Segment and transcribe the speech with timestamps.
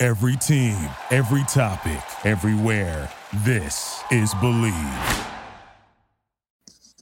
[0.00, 0.76] Every team,
[1.10, 3.10] every topic, everywhere.
[3.38, 5.26] This is Bleav.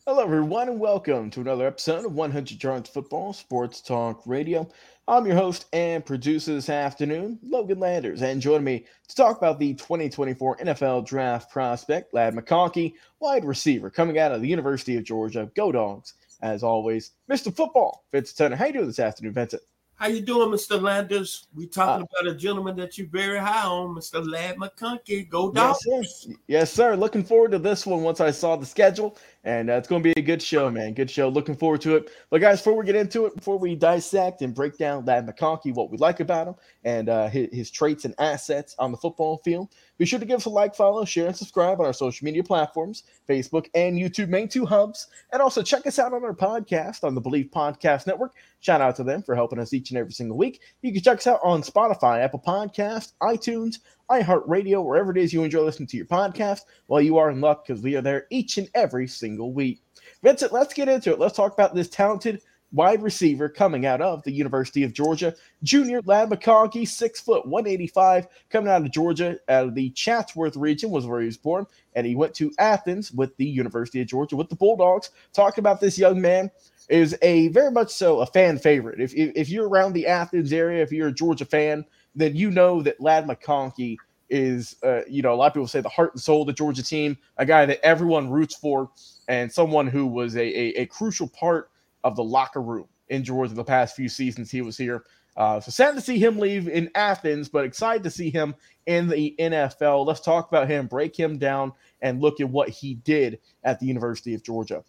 [0.07, 4.67] Hello, everyone, and welcome to another episode of 100 Yards Football Sports Talk Radio.
[5.09, 9.59] I'm your host and producer this afternoon, Logan Landers, and joining me to talk about
[9.59, 15.05] the 2024 NFL Draft prospect, Ladd McConkey, wide receiver coming out of the University of
[15.05, 15.51] Georgia.
[15.55, 17.11] Go Dogs, as always.
[17.31, 17.55] Mr.
[17.55, 18.57] Football, Vincent Turner.
[18.57, 19.63] How you doing this afternoon, Vincent?
[19.97, 20.81] How you doing, Mr.
[20.81, 21.49] Landers?
[21.55, 24.23] We talking uh, about a gentleman that you're very high on, Mr.
[24.31, 25.27] Ladd McConkey.
[25.27, 25.81] Go Dogs!
[25.87, 26.95] Yes yes, sir.
[26.97, 30.15] Looking forward to this one once I saw the schedule, and uh, it's going to
[30.15, 30.93] be a good show, man.
[30.93, 31.29] Good show.
[31.29, 32.11] Looking forward to it.
[32.31, 35.73] But guys, before we get into it, before we dissect and break down Ladd McConkey,
[35.73, 39.39] what we like about him, and uh, his, his traits and assets on the football
[39.45, 42.25] field, be sure to give us a like, follow, share, and subscribe on our social
[42.25, 45.07] media platforms, Facebook and YouTube, main two hubs.
[45.33, 48.35] And also check us out on our podcast on the Bleav Podcast Network.
[48.59, 50.61] Shout out to them for helping us each and every single week.
[50.83, 53.79] You can check us out on Spotify, Apple Podcast, iTunes,
[54.11, 56.61] iHeartRadio, wherever it is you enjoy listening to your podcast.
[56.89, 59.83] Well, you are in luck because we are there each and every single week.
[60.23, 61.19] Vincent, let's get into it.
[61.19, 62.43] Let's talk about this talented
[62.77, 65.35] wide receiver coming out of the University of Georgia.
[65.63, 70.91] Junior Ladd McConkey, six foot, 185, coming out of Georgia, out of the Chatsworth region,
[70.91, 71.67] was where he was born.
[71.95, 75.11] And he went to Athens with the University of Georgia with the Bulldogs.
[75.33, 76.51] Talking about this young man
[76.91, 79.01] is a very much so a fan favorite.
[79.01, 82.51] If, if, if you're around the Athens area, if you're a Georgia fan, then you
[82.51, 83.97] know that Ladd McConkey
[84.29, 86.53] is, uh, you know, a lot of people say the heart and soul of the
[86.53, 88.91] Georgia team, a guy that everyone roots for,
[89.29, 91.71] and someone who was a, a, a crucial part
[92.07, 95.05] of the locker room in Georgia the past few seasons he was here.
[95.37, 98.55] Uh, so sad to see him leave in Athens, but excited to see him
[98.87, 100.07] in the NFL.
[100.07, 103.87] Let's talk about him, break him down, and look at what he did at the
[103.87, 104.83] University of Georgia.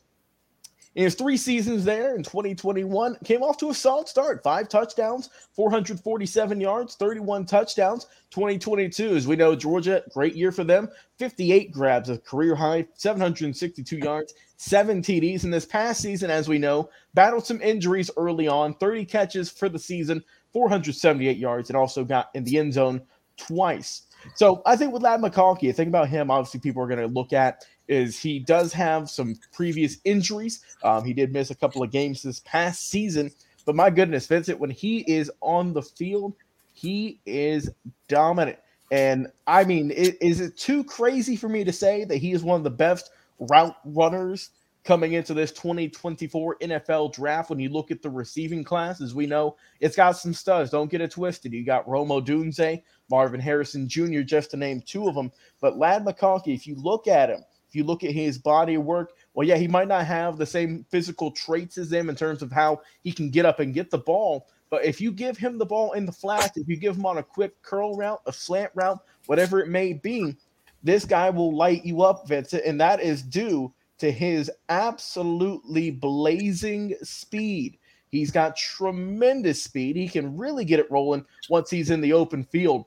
[0.96, 4.42] In his three seasons there in 2021, came off to a solid start.
[4.42, 8.08] Five touchdowns, 447 yards, 31 touchdowns.
[8.32, 10.90] 2022, as we know, Georgia, great year for them.
[11.20, 15.44] 58 grabs, a career high, 762 yards, seven TDs.
[15.44, 19.70] In this past season, as we know, battled some injuries early on, 30 catches for
[19.70, 20.24] the season,
[20.54, 23.02] 478 yards, and also got in the end zone
[23.38, 24.04] twice.
[24.36, 27.08] So I think with Ladd McConkey, I think about him, obviously people are going to
[27.08, 30.62] look at is he does have some previous injuries.
[30.84, 33.32] Um, he did miss a couple of games this past season,
[33.66, 36.34] but my goodness, Vincent, when he is on the field,
[36.74, 37.70] he is
[38.08, 38.58] dominant.
[38.92, 42.58] And I mean, is it too crazy for me to say that he is one
[42.58, 43.10] of the best
[43.40, 44.52] route runners
[44.84, 47.50] coming into this 2024 NFL draft.
[47.50, 50.72] When you look at the receiving class, as we know, it's got some studs.
[50.72, 51.52] Don't get it twisted.
[51.52, 55.32] You got Rome Odunze, Marvin Harrison Jr., just to name two of them.
[55.60, 58.86] But Ladd McConkey, if you look at him, if you look at his body of
[58.86, 62.42] work, well, yeah, he might not have the same physical traits as them in terms
[62.42, 64.48] of how he can get up and get the ball.
[64.70, 67.18] But if you give him the ball in the flat, if you give him on
[67.18, 70.38] a quick curl route, a slant route, whatever it may be,
[70.84, 72.64] this guy will light you up, Vincent.
[72.66, 77.78] And that is due to his absolutely blazing speed.
[78.10, 79.96] He's got tremendous speed.
[79.96, 82.86] He can really get it rolling once he's in the open field.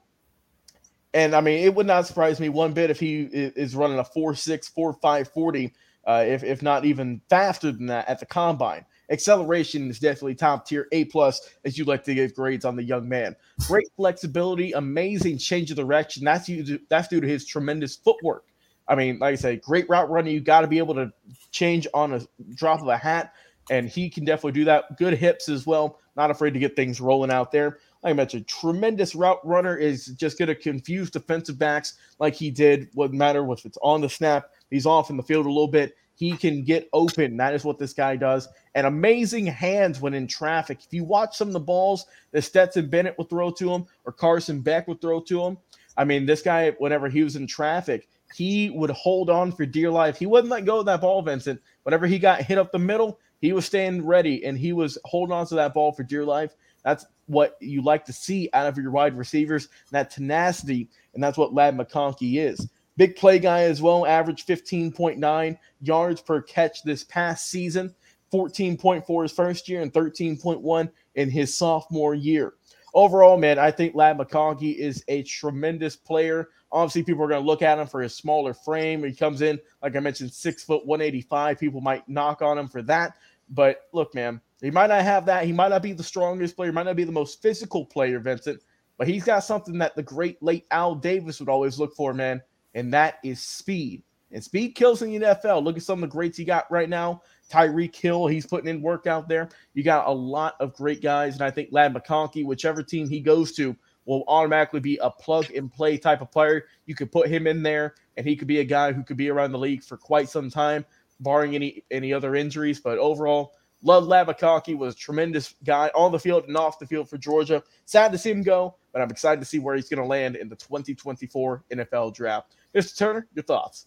[1.12, 4.04] And I mean, it would not surprise me one bit if he is running a
[4.04, 5.74] 4.6, 4.5 40,
[6.06, 8.84] uh, if, if not even faster than that at the combine.
[9.10, 12.82] Acceleration is definitely top tier, A plus, as you like to give grades on the
[12.82, 13.34] young man.
[13.66, 16.24] Great flexibility, amazing change of direction.
[16.24, 18.44] That's due to, that's due to his tremendous footwork.
[18.86, 20.34] I mean, like I said, great route running.
[20.34, 21.12] You got to be able to
[21.50, 22.20] change on a
[22.54, 23.34] drop of a hat,
[23.70, 24.96] and he can definitely do that.
[24.96, 25.98] Good hips as well.
[26.16, 27.78] Not afraid to get things rolling out there.
[28.02, 32.50] Like I mentioned, tremendous route runner is just going to confuse defensive backs like he
[32.50, 32.88] did.
[32.94, 35.94] What matter if it's on the snap, he's off in the field a little bit.
[36.14, 37.36] He can get open.
[37.38, 38.48] That is what this guy does.
[38.74, 40.78] And amazing hands when in traffic.
[40.84, 44.12] If you watch some of the balls that Stetson Bennett would throw to him or
[44.12, 45.58] Carson Beck would throw to him,
[45.96, 49.90] I mean, this guy, whenever he was in traffic, he would hold on for dear
[49.90, 50.18] life.
[50.18, 51.60] He wouldn't let go of that ball, Vincent.
[51.82, 55.32] Whenever he got hit up the middle, he was staying ready and he was holding
[55.32, 56.54] on to that ball for dear life.
[56.84, 61.38] That's what you like to see out of your wide receivers, that tenacity, and that's
[61.38, 62.68] what Ladd McConkey is.
[63.00, 67.94] Big play guy as well, averaged 15.9 yards per catch this past season,
[68.30, 72.52] 14.4 his first year, and 13.1 in his sophomore year.
[72.92, 76.50] overall, man, I think Ladd McConkey is a tremendous player.
[76.70, 79.02] Obviously, people are going to look at him for his smaller frame.
[79.02, 81.58] He comes in, like I mentioned, six foot 185.
[81.58, 83.14] People might knock on him for that.
[83.48, 85.46] But look, man, he might not have that.
[85.46, 88.60] He might not be the strongest player, might not be the most physical player, Vincent,
[88.98, 92.42] but he's got something that the great late Al Davis would always look for, man,
[92.74, 94.02] and that is speed.
[94.32, 95.64] And speed kills in the NFL.
[95.64, 97.22] Look at some of the greats he got right now.
[97.50, 99.48] Tyreek Hill, he's putting in work out there.
[99.74, 103.20] You got a lot of great guys, and I think Ladd McConkey, whichever team he
[103.20, 106.66] goes to, will automatically be a plug and play type of player.
[106.86, 109.30] You could put him in there, and he could be a guy who could be
[109.30, 110.84] around the league for quite some time,
[111.18, 112.80] barring any any other injuries.
[112.80, 117.08] But overall, love McConkey was a tremendous guy on the field and off the field
[117.08, 117.62] for Georgia.
[117.84, 120.36] Sad to see him go, but I'm excited to see where he's going to land
[120.36, 122.54] in the 2024 NFL draft.
[122.74, 122.96] Mr.
[122.96, 123.86] Turner, your thoughts?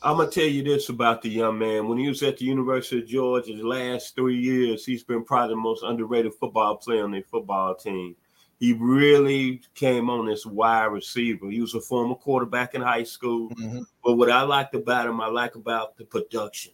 [0.00, 1.88] I'm gonna tell you this about the young man.
[1.88, 5.54] When he was at the University of Georgia, the last three years, he's been probably
[5.54, 8.14] the most underrated football player on their football team.
[8.60, 11.48] He really came on as wide receiver.
[11.50, 13.50] He was a former quarterback in high school.
[13.50, 13.82] Mm-hmm.
[14.04, 16.72] But what I liked about him, I like about the production.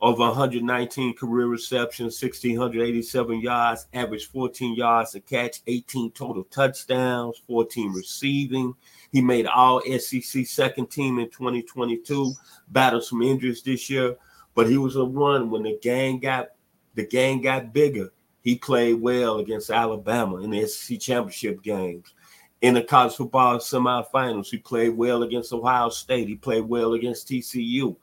[0.00, 7.92] Over 119 career receptions, 1,687 yards, average 14 yards a catch, 18 total touchdowns, 14
[7.92, 8.74] receiving.
[9.12, 12.34] He made all SEC second team in 2022,
[12.68, 14.16] battled some injuries this year,
[14.54, 16.48] but he was a one when the gang got
[16.94, 18.12] the gang got bigger.
[18.42, 22.12] He played well against Alabama in the SEC championship games.
[22.60, 26.28] In the college football semifinals, he played well against Ohio State.
[26.28, 27.96] He played well against TCU.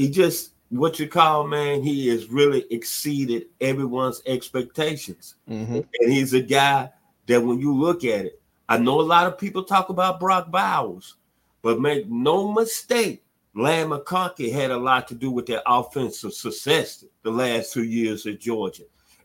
[0.00, 5.34] He just what you call man, he has really exceeded everyone's expectations.
[5.46, 5.80] Mm-hmm.
[6.00, 6.90] And he's a guy
[7.26, 10.50] that when you look at it, I know a lot of people talk about Brock
[10.50, 11.16] Bowers,
[11.60, 13.24] but make no mistake,
[13.54, 18.24] Ladd McConkey had a lot to do with their offensive success the last two years
[18.24, 18.84] at Georgia.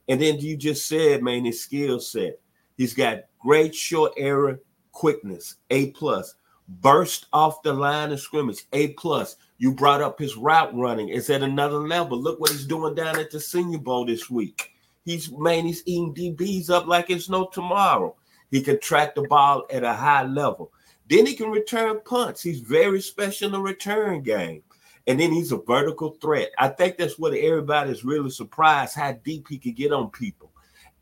[0.09, 2.37] And then you just said, man, his skill set.
[2.75, 4.57] He's got great short area
[4.91, 6.35] quickness, A plus.
[6.67, 9.35] Burst off the line of scrimmage, A plus.
[9.57, 11.09] You brought up his route running.
[11.09, 12.19] It's at another level.
[12.19, 14.71] Look what he's doing down at the Senior Bowl this week.
[15.03, 18.15] He's man, he's eating DBs up like it's no tomorrow.
[18.49, 20.71] He can track the ball at a high level.
[21.07, 22.41] Then he can return punts.
[22.41, 24.63] He's very special in the return game.
[25.07, 26.49] And then he's a vertical threat.
[26.57, 30.51] I think that's what everybody's really surprised how deep he could get on people.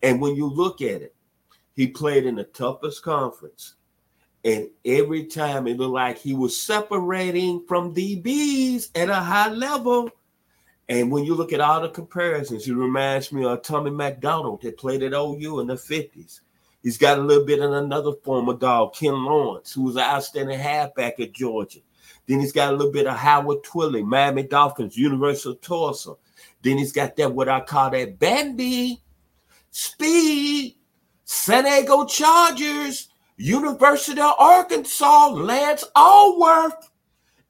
[0.01, 1.15] And when you look at it,
[1.73, 3.75] he played in the toughest conference.
[4.45, 10.09] And every time it looked like he was separating from DBs at a high level.
[10.89, 14.77] And when you look at all the comparisons, he reminds me of Tommy McDonald that
[14.77, 16.41] played at OU in the 50s.
[16.81, 20.59] He's got a little bit of another former dog, Ken Lawrence, who was an outstanding
[20.59, 21.79] halfback at Georgia.
[22.27, 26.15] Then he's got a little bit of Howard Twilley, Miami Dolphins, Universal Tulsa.
[26.61, 29.01] Then he's got that what I call that Bambi
[29.71, 30.75] speed,
[31.23, 36.89] San Diego Chargers, University of Arkansas, Lance Alworth.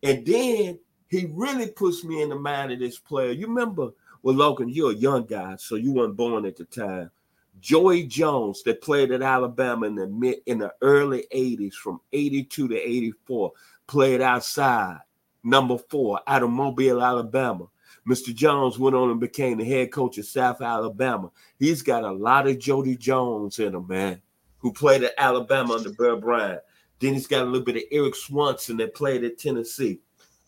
[0.02, 3.32] And then he really puts me in the mind of this player.
[3.32, 3.92] You remember,
[4.22, 7.12] well, Logan, you're a young guy, so you weren't born at the time.
[7.60, 12.68] Joey Jones that played at Alabama in the mid in the early 80s from 82
[12.68, 13.52] to 84
[13.88, 15.00] played outside
[15.44, 17.68] number 4 out of Mobile, Alabama.
[18.08, 18.34] Mr.
[18.34, 21.32] Jones went on and became the head coach of South Alabama.
[21.58, 24.22] He's got a lot of Jody Jones in him, man,
[24.63, 26.62] who played at Alabama under Bear Bryant.
[27.00, 30.00] Then he's got a little bit of Eric Swanson that played at Tennessee,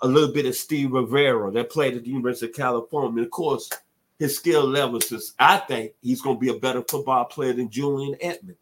[0.02, 3.10] a little bit of Steve Rivera that played at the University of California.
[3.10, 3.70] And of course,
[4.18, 7.70] his skill levels is, I think he's going to be a better football player than
[7.70, 8.56] Julian Edelman.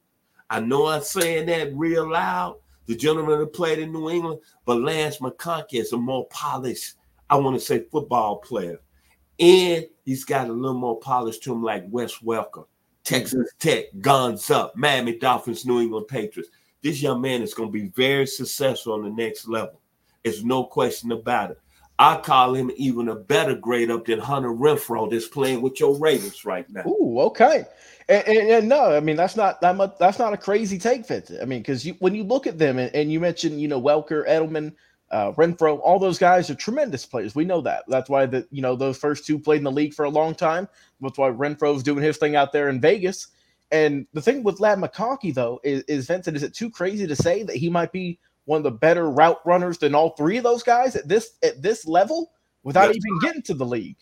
[0.49, 2.57] I know I'm saying that real loud,
[2.87, 6.95] the gentleman that played in New England, but Lance McConkey is a more polished,
[7.29, 8.81] I want to say, football player.
[9.39, 12.65] And he's got a little more polish to him, like Wes Welker,
[13.03, 16.51] Texas Tech, Guns Up, Miami Dolphins, New England Patriots.
[16.81, 19.79] This young man is going to be very successful on the next level.
[20.23, 21.59] There's no question about it.
[21.99, 25.97] I call him even a better grade up than Hunter Renfrow that's playing with your
[25.97, 26.83] Raiders right now.
[26.87, 27.65] Ooh, okay.
[28.09, 29.95] And, and, and, no, I mean that's not that much.
[29.99, 31.31] That's not a crazy take, Fitz.
[31.41, 34.27] I mean, because when you look at them and, and you mentioned, you know, Welker,
[34.27, 34.73] Edelman,
[35.13, 37.35] uh, Renfrow, all those guys are tremendous players.
[37.35, 37.83] We know that.
[37.87, 40.33] That's why that you know those first two played in the league for a long
[40.33, 40.67] time.
[40.99, 43.27] That's why Renfrow's doing his thing out there in Vegas.
[43.71, 47.15] And the thing with Ladd McConkey though is, is Vincent, is it too crazy to
[47.15, 50.43] say that he might be one of the better route runners than all three of
[50.43, 52.31] those guys at this at this level
[52.63, 53.21] without That's even right.
[53.21, 53.97] getting to the league.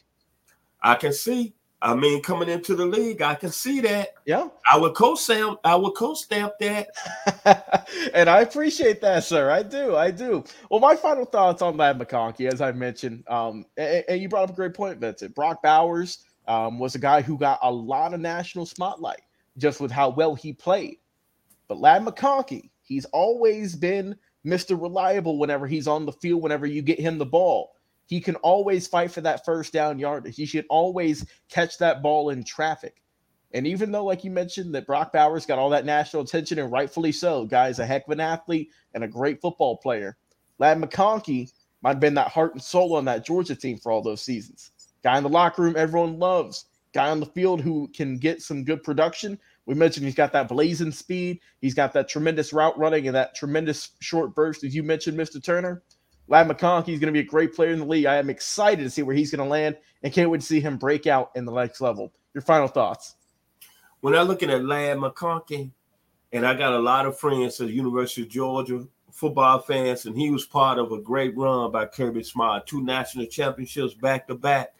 [0.82, 1.54] I can see.
[1.84, 4.10] I mean, coming into the league, I can see that.
[4.26, 5.60] Yeah, I would co-stamp.
[5.64, 9.50] I would co-stamp that, and I appreciate that, sir.
[9.50, 9.96] I do.
[9.96, 10.44] I do.
[10.70, 14.44] Well, my final thoughts on Ladd McConkey, as I mentioned, um, and, and, you brought
[14.44, 15.34] up a great point, Vincent.
[15.34, 19.22] Brock Bowers um, was a guy who got a lot of national spotlight.
[19.58, 20.98] just with how well he played.
[21.68, 24.80] But Ladd McConkey, he's always been Mr.
[24.80, 27.74] Reliable whenever he's on the field, whenever you get him the ball.
[28.12, 30.28] He can always fight for that first down yard.
[30.28, 33.02] He should always catch that ball in traffic.
[33.54, 36.70] And even though, like you mentioned, that Brock Bowers got all that national attention, and
[36.74, 40.18] rightfully so, guy's a heck of an athlete and a great football player.
[40.60, 41.54] Ladd McConkey
[41.84, 44.72] might have been that heart and soul on that Georgia team for all those seasons.
[45.06, 46.66] Guy in the locker room, everyone loves.
[46.94, 49.40] Guy on the field who can get some good production.
[49.66, 51.40] We mentioned he's got that blazing speed.
[51.62, 55.42] He's got that tremendous route running and that tremendous short burst, as you mentioned, Mr.
[55.42, 55.82] Turner.
[56.28, 58.06] Ladd McConkey is going to be a great player in the league.
[58.06, 60.62] I am excited to see where he's going to land and can't wait to see
[60.62, 62.14] him break out in the next level.
[62.34, 63.16] Your final thoughts?
[64.00, 65.72] When I'm looking at Ladd McConkey,
[66.34, 70.32] and I got a lot of friends at University of Georgia football fans, and he
[70.32, 74.74] was part of a great run by Kirby Smart, two national championships back to back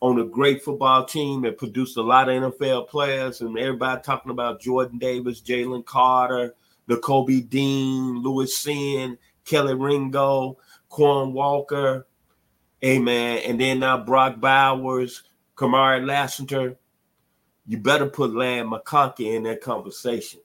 [0.00, 4.30] on a great football team that produced a lot of NFL players, and everybody talking
[4.30, 6.54] about Jordan Davis, Jalen Carter,
[6.88, 10.58] Nakobe Dean, Lewis Cine, Kelee Ringo,
[10.96, 12.06] Quay Walker,
[12.84, 15.22] amen, and then now Brock Bowers,
[15.54, 16.76] Kamari Lassiter.
[17.66, 20.40] You better put Ladd McConkey in that conversation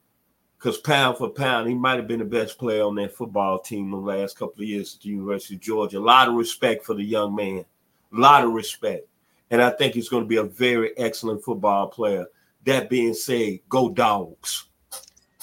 [0.62, 3.90] because pound for pound, he might have been the best player on that football team
[3.90, 5.98] the last couple of years at the University of Georgia.
[5.98, 7.64] A lot of respect for the young man,
[8.12, 9.06] a lot of respect.
[9.50, 12.26] And I think he's going to be a very excellent football player.
[12.64, 14.66] That being said, go dogs.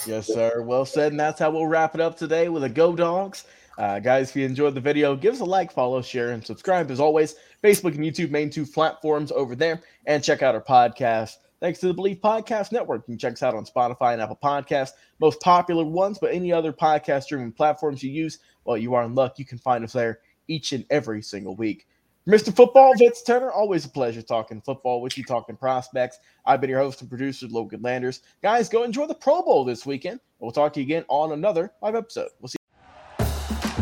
[0.05, 0.61] Yes, sir.
[0.61, 1.11] Well said.
[1.11, 3.43] And that's how we'll wrap it up today with a go dogs.
[3.79, 6.91] Uh, guys, if you enjoyed the video, give us a like, follow, share, and subscribe.
[6.91, 11.37] As always, Facebook and YouTube, main two platforms over there, and check out our podcast
[11.59, 13.03] Thanks to the Bleav Podcast Network.
[13.07, 16.53] You can check us out on Spotify and Apple Podcasts, most popular ones, but any
[16.53, 19.37] other podcast streaming platforms you use, well, you are in luck.
[19.37, 21.85] You can find us there each and every single week.
[22.27, 22.55] Mr.
[22.55, 26.19] Football, Vince Turner, always a pleasure talking football with you, talking prospects.
[26.45, 28.21] I've been your host and producer, Logan Landers.
[28.41, 30.19] Guys, go enjoy the Pro Bowl this weekend.
[30.39, 32.29] We'll talk to you again on another live episode.
[32.39, 32.58] We'll see.